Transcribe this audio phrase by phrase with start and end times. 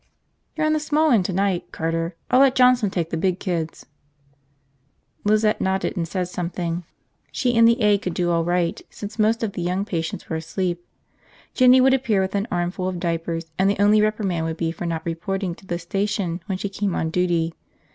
[0.55, 2.15] "You're on the small end tonight, Carter.
[2.31, 3.85] I'll let Johnson take the big kids."
[5.23, 6.85] Lizette nodded and said something.
[7.31, 10.37] She and the aide could do all right since most of the young patients were
[10.37, 10.83] asleep.
[11.53, 14.87] Jinny could appear with an armful of diapers and the only reprimand would be for
[14.87, 17.53] not reporting to the station when she came on duty.